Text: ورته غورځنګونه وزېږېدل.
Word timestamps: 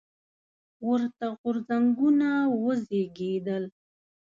ورته 0.87 1.25
غورځنګونه 1.39 2.29
وزېږېدل. 2.63 3.63